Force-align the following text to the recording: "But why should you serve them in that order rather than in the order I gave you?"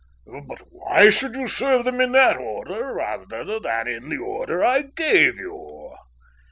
"But 0.25 0.61
why 0.71 1.11
should 1.11 1.35
you 1.35 1.45
serve 1.47 1.85
them 1.85 2.01
in 2.01 2.11
that 2.13 2.35
order 2.35 2.95
rather 2.95 3.59
than 3.59 3.87
in 3.87 4.09
the 4.09 4.17
order 4.17 4.65
I 4.65 4.81
gave 4.81 5.35
you?" 5.35 5.93